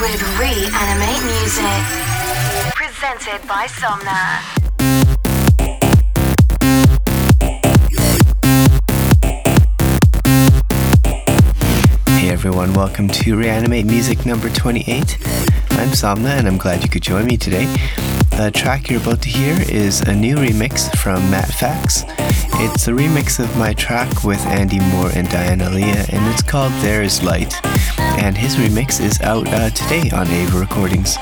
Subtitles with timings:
[0.00, 1.82] with Reanimate Music.
[2.72, 4.38] Presented by Somna.
[12.06, 15.18] Hey everyone, welcome to Reanimate Music number 28.
[15.70, 17.66] I'm Somna and I'm glad you could join me today.
[18.38, 22.04] The track you're about to hear is a new remix from Matt Fax.
[22.62, 26.72] It's a remix of my track with Andy Moore and Diana Leah, and it's called
[26.74, 27.52] There Is Light.
[27.98, 31.16] And his remix is out uh, today on Ava Recordings.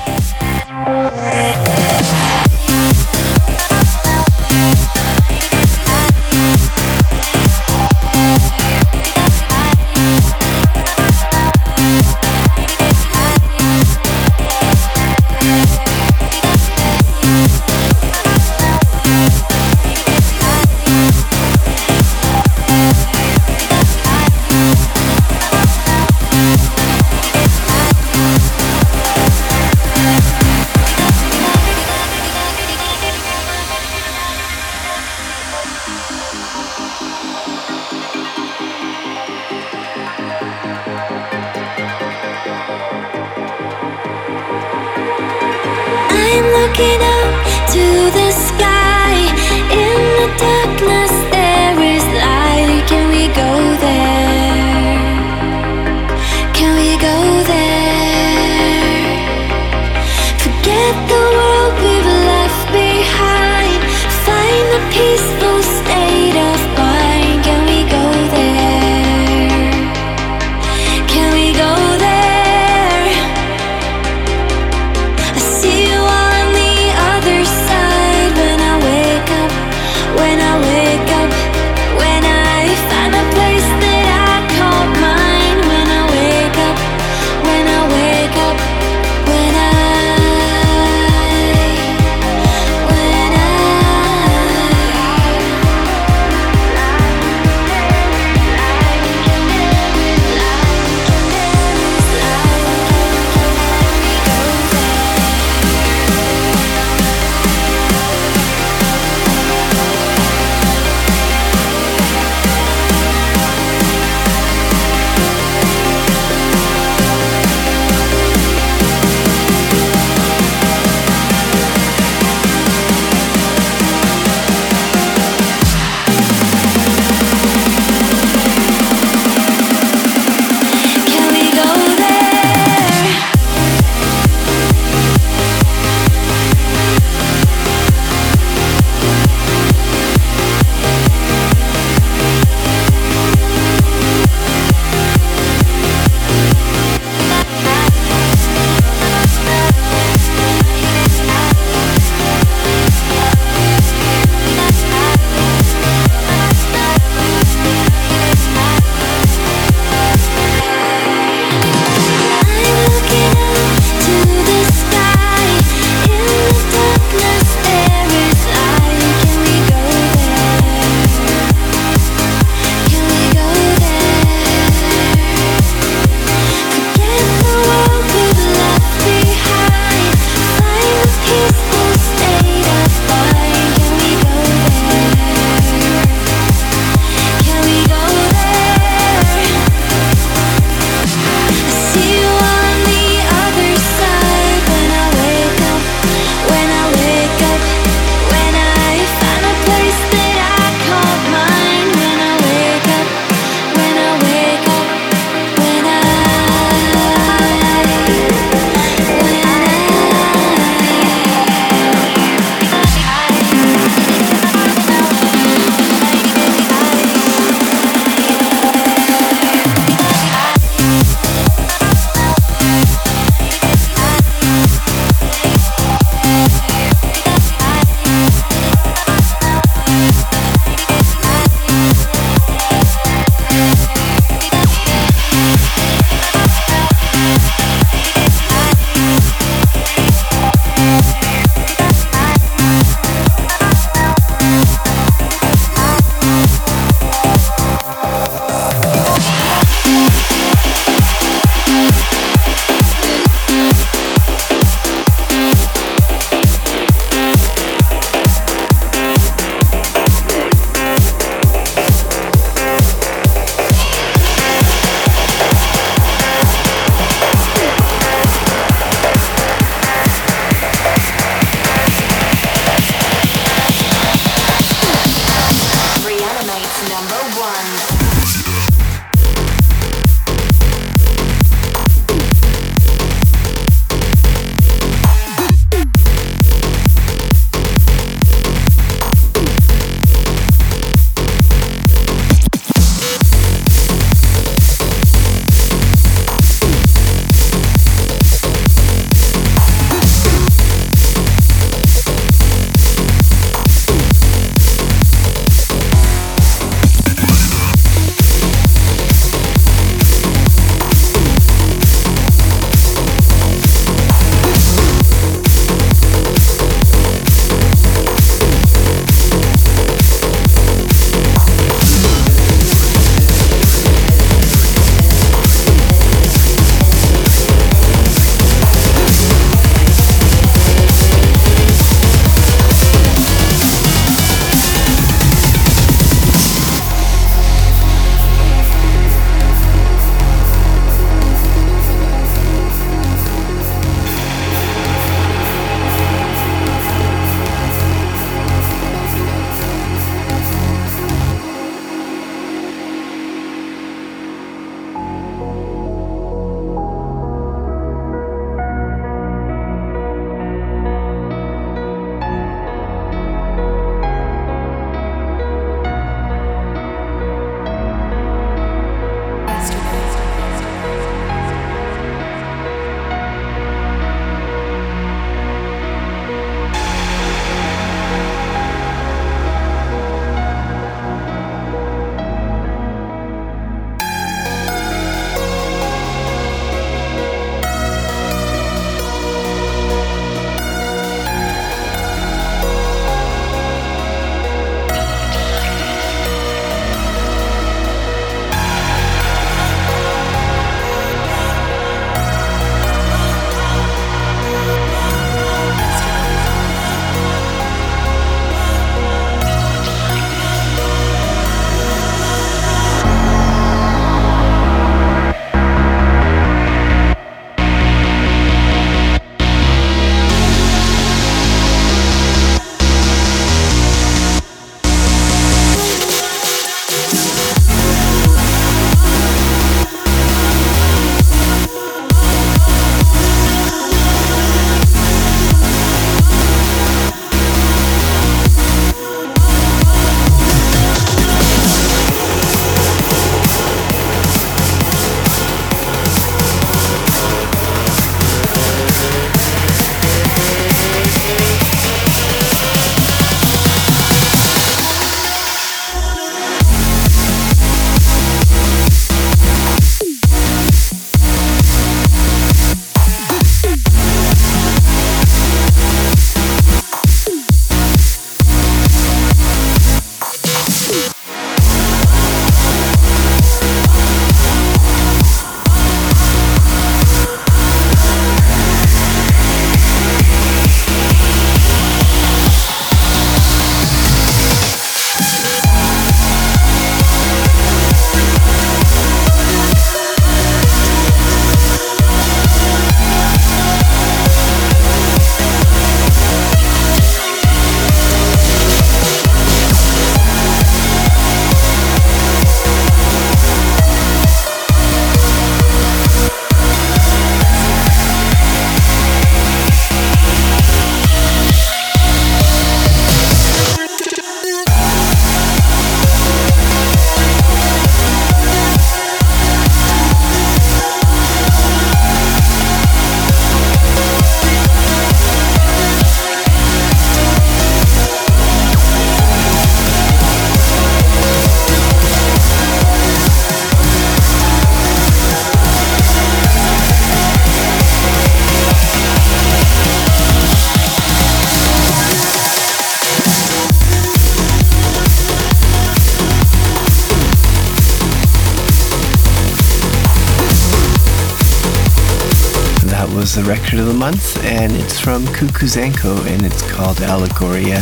[554.67, 557.79] And it's from Kukuzenko and it's called Allegoria,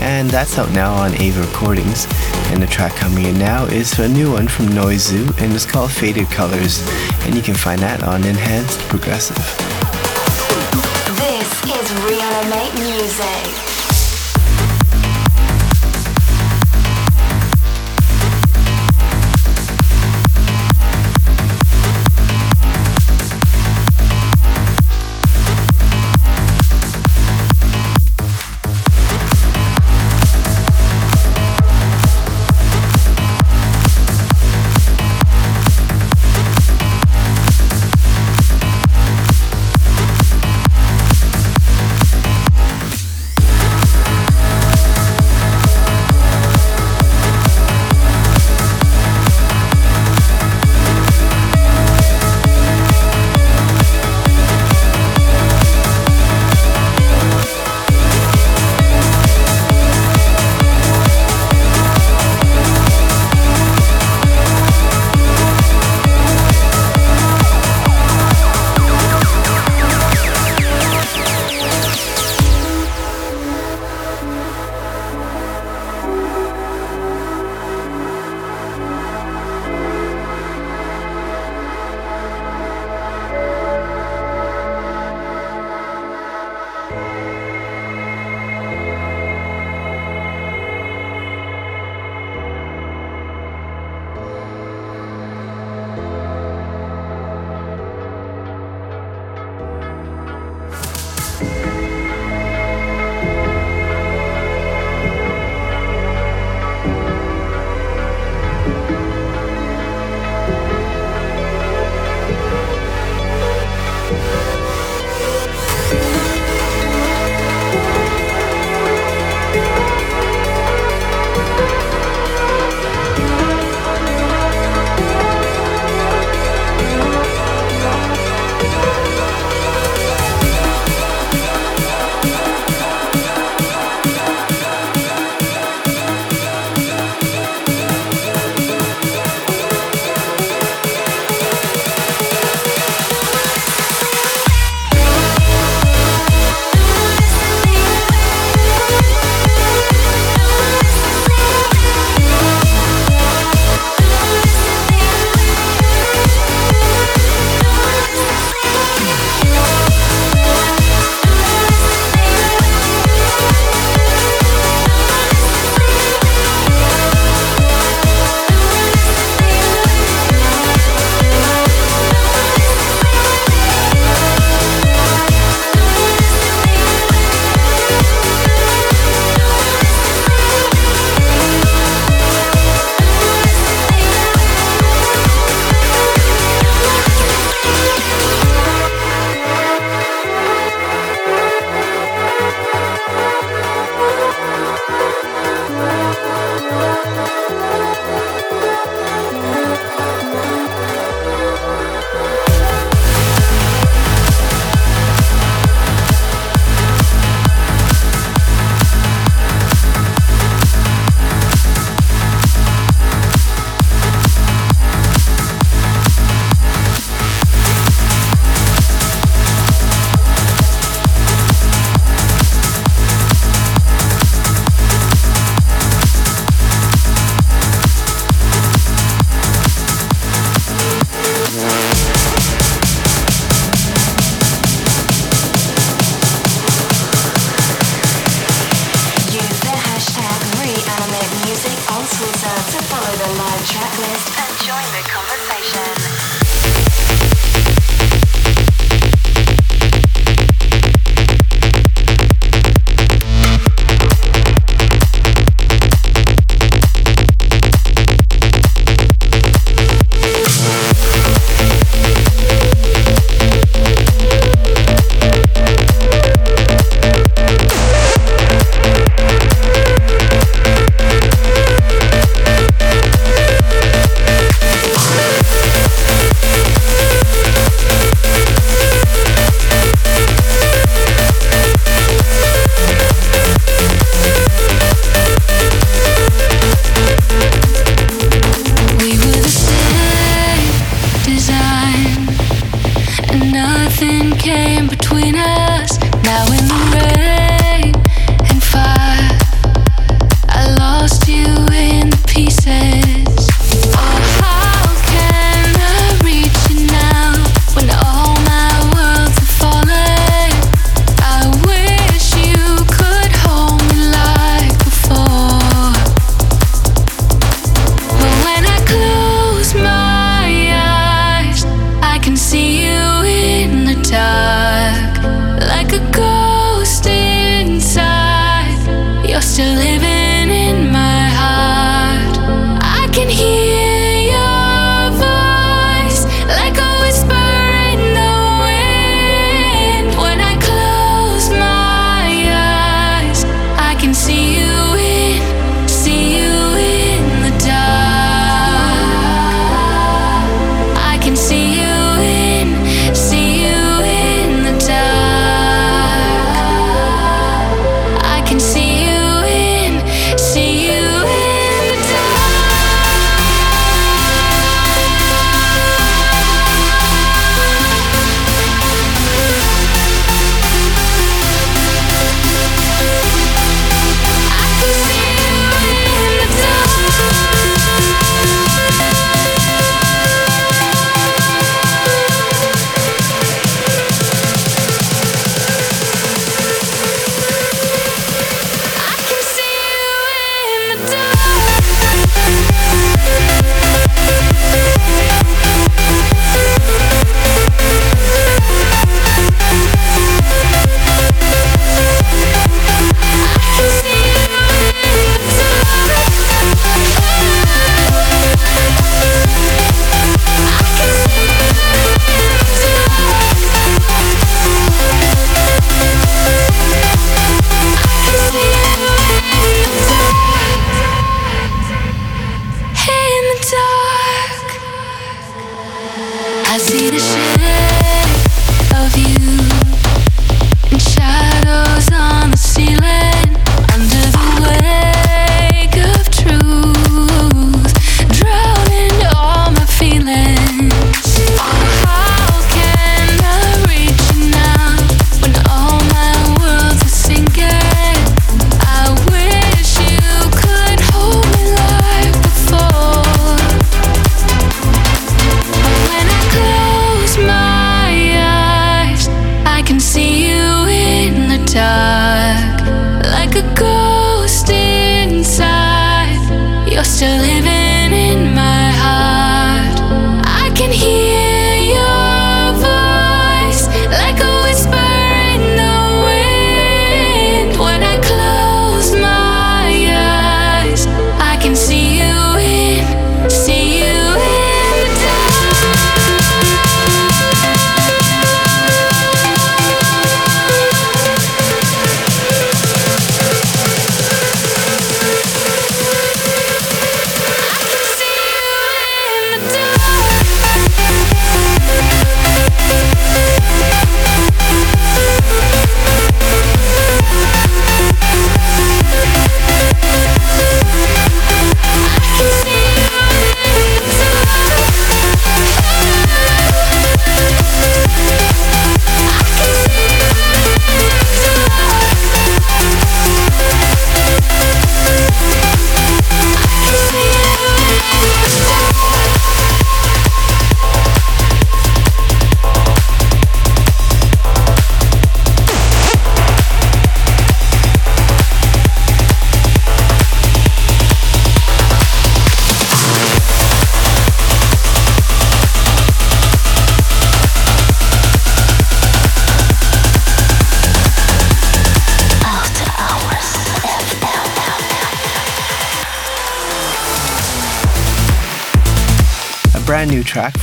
[0.00, 2.06] and that's out now on Ava Recordings.
[2.52, 5.90] And the track coming in now is a new one from Noizu, and it's called
[5.90, 6.86] Faded Colors,
[7.22, 9.69] and you can find that on Enhanced Progressive.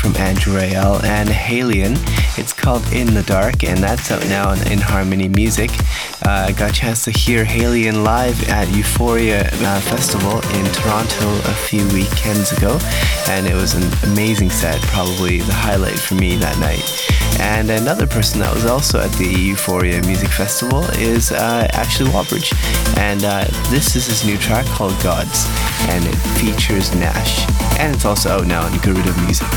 [0.08, 1.98] From Andrew Rayel and Halion.
[2.38, 5.70] It's called In the Dark, and that's out now on In Harmony Music.
[6.26, 11.28] Uh, I got a chance to hear Halion live at Euphoria uh, Festival in Toronto
[11.50, 12.80] a few weekends ago,
[13.28, 16.86] and it was an amazing set, probably the highlight for me that night.
[17.42, 22.54] And another person that was also at the Euphoria Music Festival is uh, Ashley Wallbridge,
[22.98, 25.46] and uh, this is his new track called Gods,
[25.90, 27.46] and it features Nash,
[27.78, 29.48] and it's also out now on Garuda Music.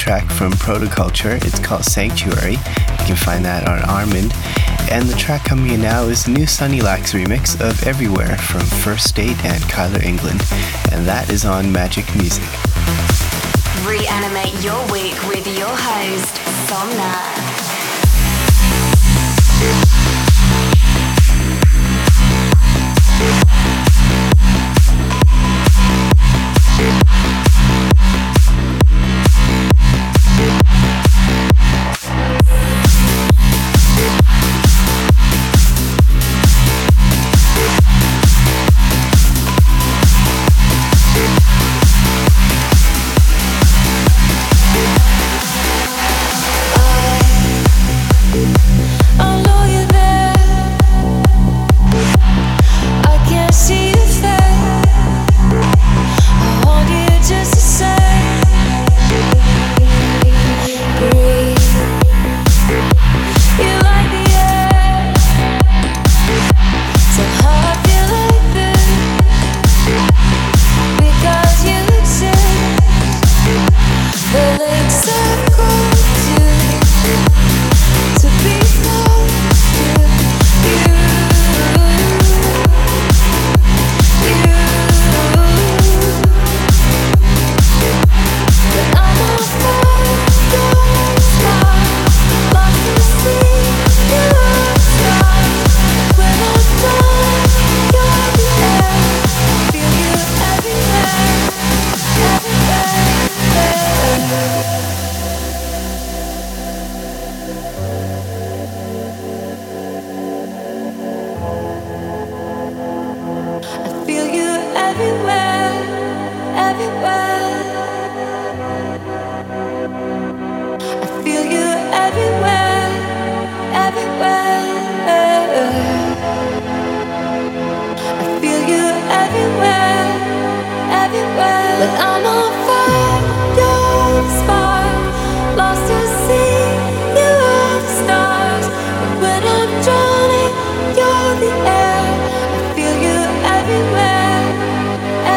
[0.00, 1.36] Track from Protoculture.
[1.44, 2.52] It's called Sanctuary.
[2.52, 4.32] You can find that on Armind.
[4.90, 9.06] And the track coming in now is new Sunny Lax remix of Everywhere from First
[9.06, 10.40] State and Kyler England.
[10.90, 12.48] And that is on Magik Muzik.
[13.86, 16.34] Reanimate your week with your host,
[16.66, 17.49] Somna.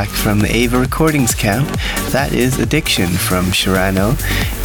[0.00, 1.68] track from the Ava Recordings camp.
[2.10, 4.16] That is Addiction from Shirano.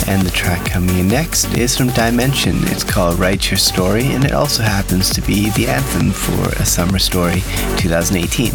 [0.08, 2.56] And the track coming in next is from Dimension.
[2.72, 6.66] It's called Write Your Story, and it also happens to be the anthem for A
[6.66, 7.42] Summer Story
[7.78, 8.54] 2018.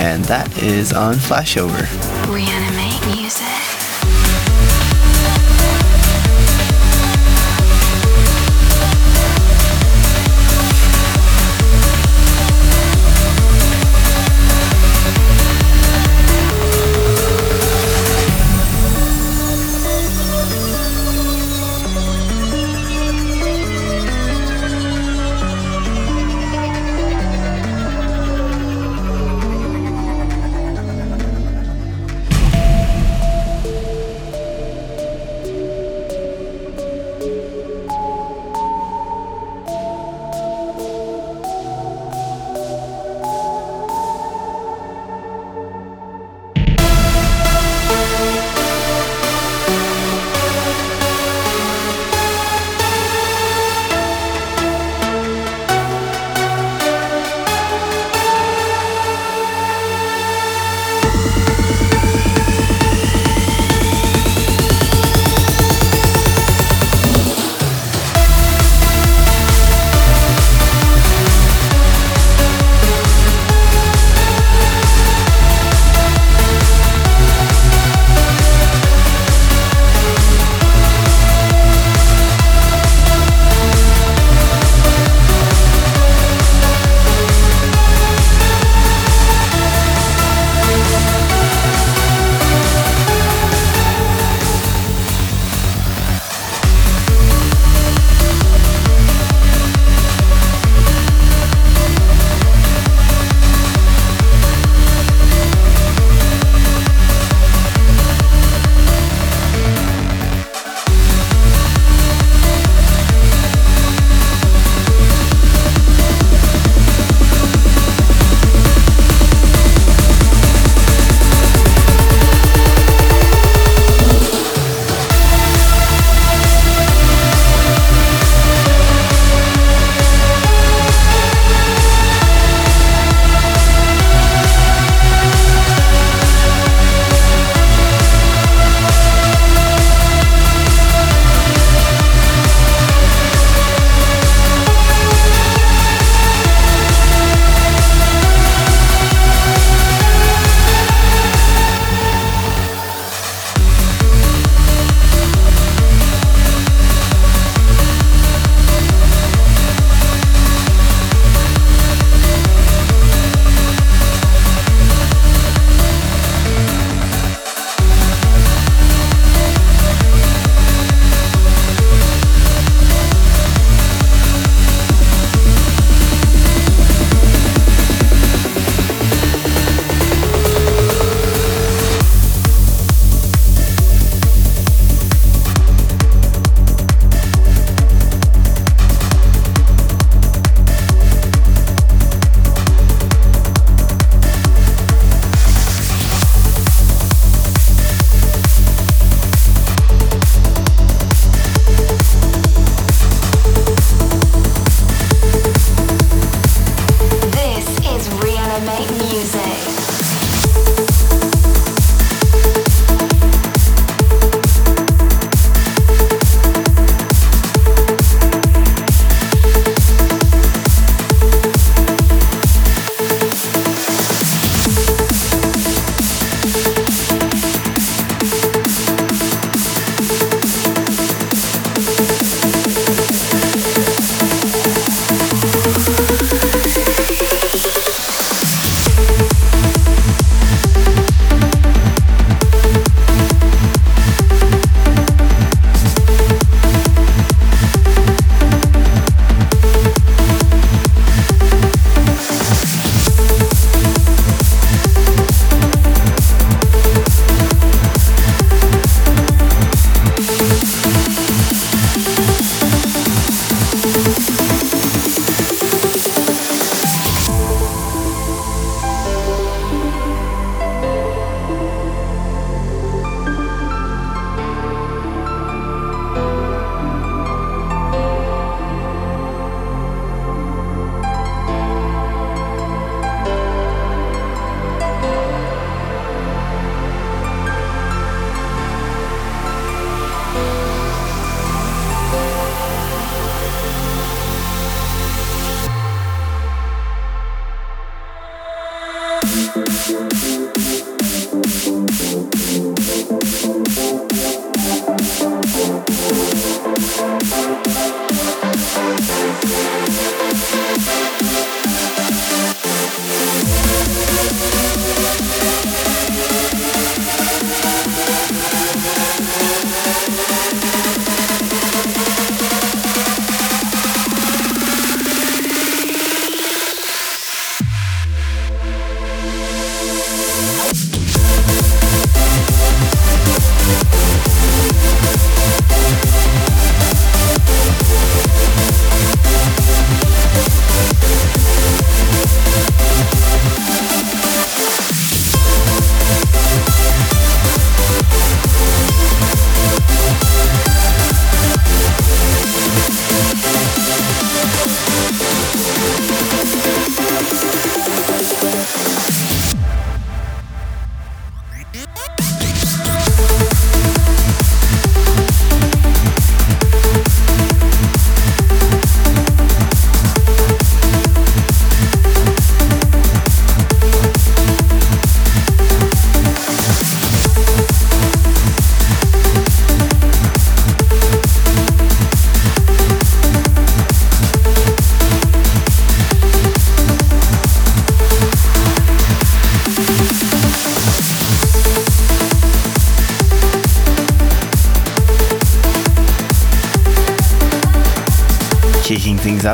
[0.00, 1.84] And that is on Flashover.
[2.32, 2.73] Reanimate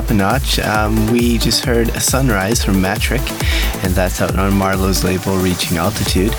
[0.00, 0.58] up a notch.
[0.60, 3.20] Um, we just heard a Sunrise from Matric,
[3.84, 6.34] and that's out on MaRLo's label Reaching Altitude.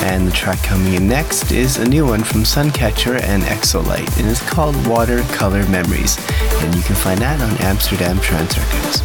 [0.00, 4.28] And the track coming in next is a new one from Suncatcher and Exolite, and
[4.28, 6.18] it's called Watercolor Memories.
[6.62, 9.00] And you can find that on Amsterdam Trance Records.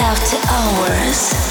[0.00, 1.50] After hours.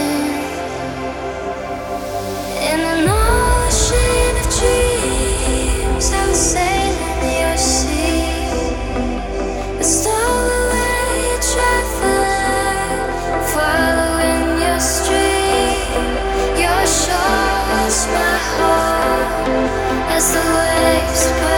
[20.81, 21.50] place.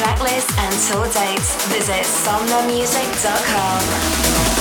[0.00, 4.59] tracklist, and tour dates, visit somnamusic.com.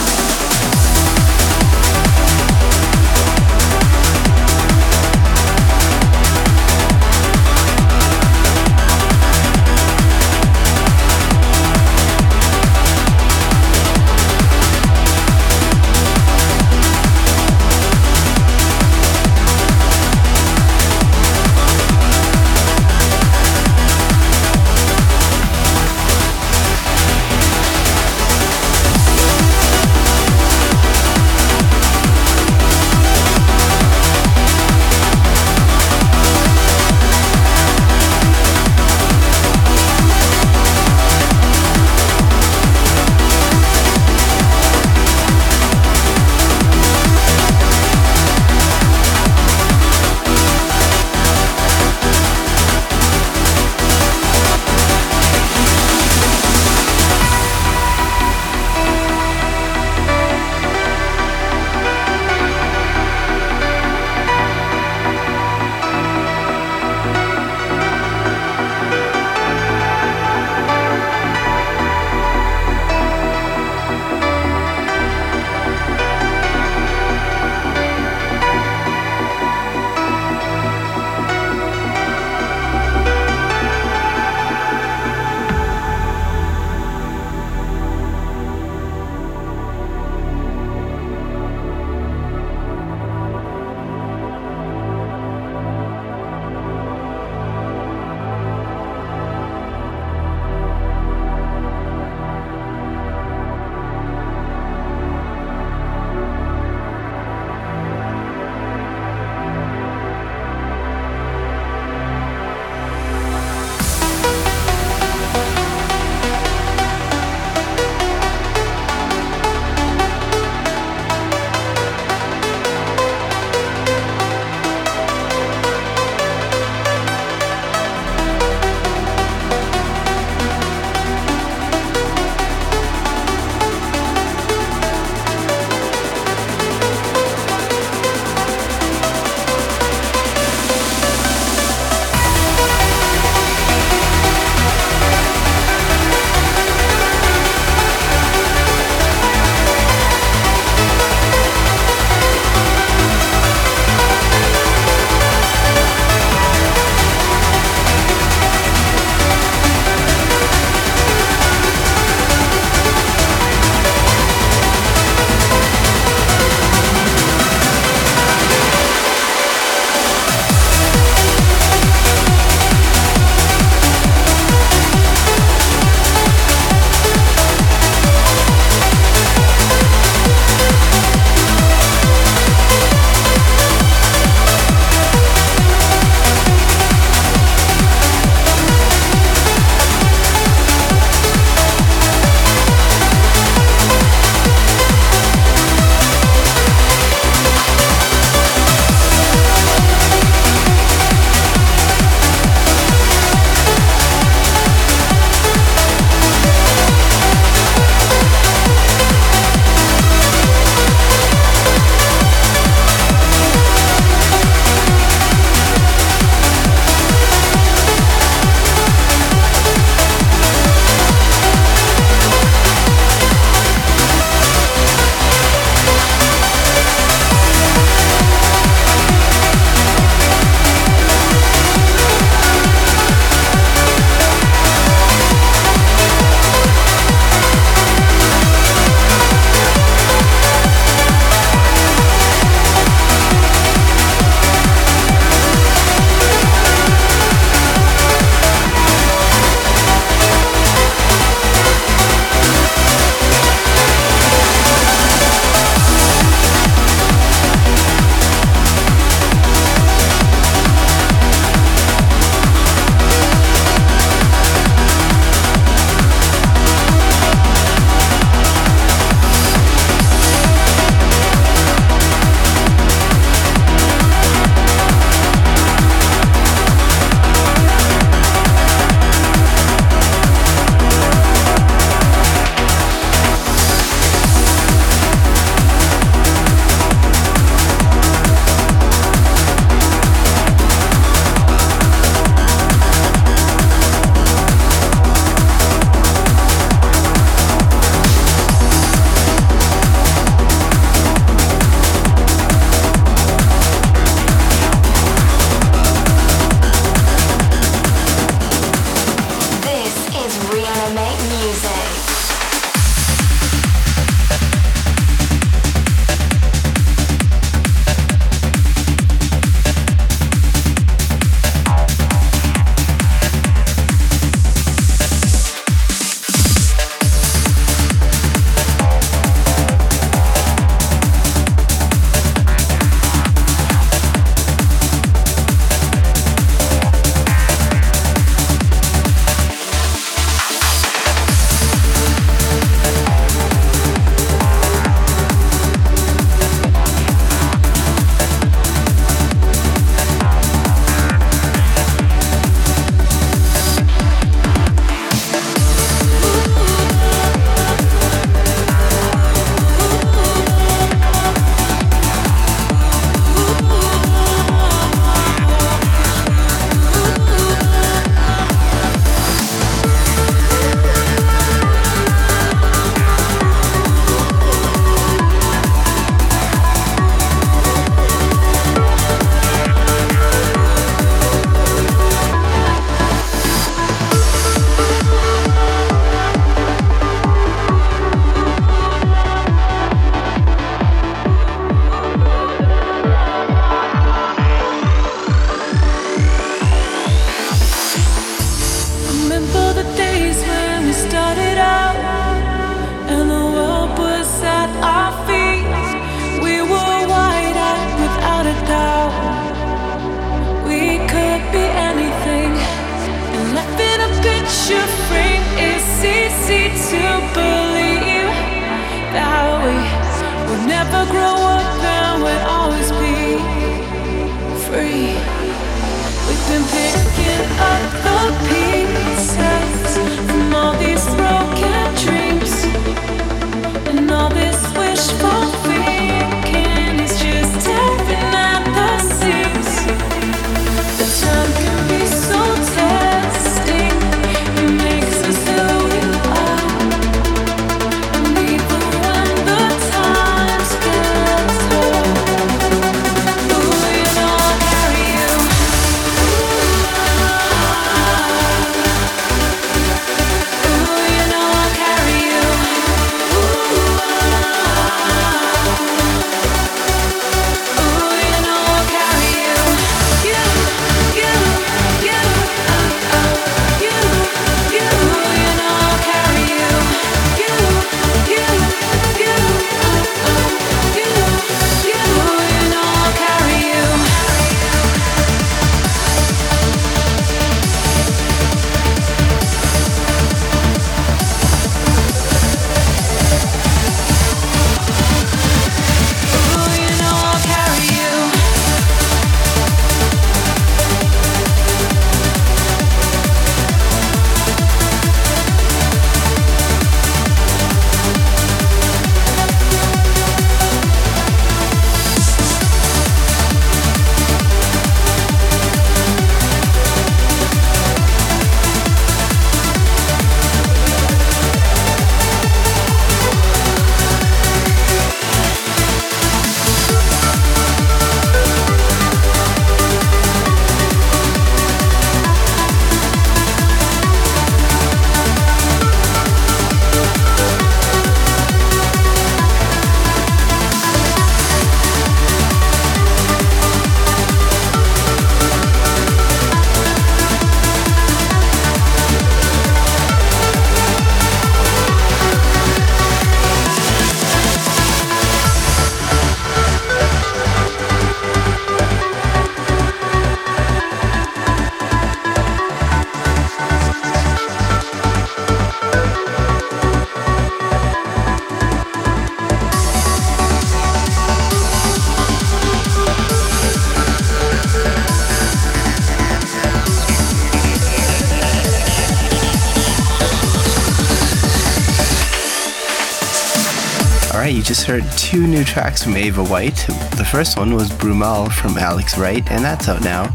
[584.89, 586.83] heard two new tracks from Ava White.
[587.15, 590.33] The first one was Brumal from Alex Wright, and that's out now.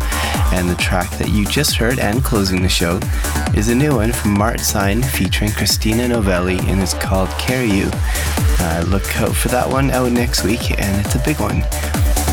[0.53, 3.01] And the track that you just heard and closing the show
[3.57, 7.91] is a new one from Mart Sign featuring Christina Novelli, and it's called Carry You.
[8.61, 11.65] Uh, look out for that one out next week, and it's a big one.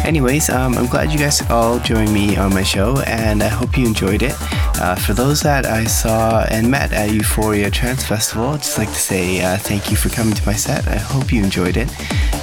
[0.06, 3.76] Anyways, um, I'm glad you guys all joined me on my show, and I hope
[3.80, 4.36] you enjoyed it.
[4.82, 8.88] Uh, for those that I saw and met at Euphoria Trance Festival, I'd just like
[8.88, 10.88] to say uh, thank you for coming to my set.
[10.88, 11.88] I hope you enjoyed it.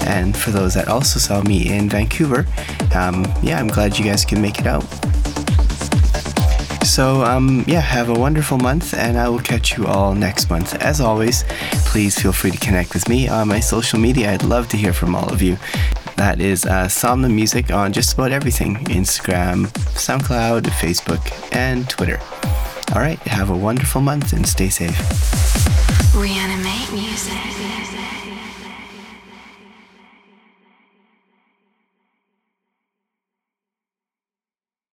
[0.07, 2.47] And for those that also saw me in Vancouver,
[2.95, 4.85] um, yeah, I'm glad you guys can make it out.
[6.87, 10.77] So, um, yeah, have a wonderful month, and I will catch you all next month.
[10.77, 11.45] As always,
[11.87, 14.33] please feel free to connect with me on my social media.
[14.33, 15.59] I'd love to hear from all of you.
[16.19, 22.19] That is uh, Somna Music on just about everything Instagram, SoundCloud, Facebook, and Twitter.
[22.93, 25.78] All right, have a wonderful month and stay safe.